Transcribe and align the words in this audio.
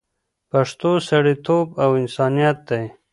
پښتو 0.51 0.91
سړیتوب 1.09 1.67
او 1.83 1.89
انسانیت 2.01 2.57
دی 2.69 2.83